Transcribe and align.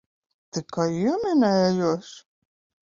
Tikai 0.55 0.95
ieminējos. 1.03 2.13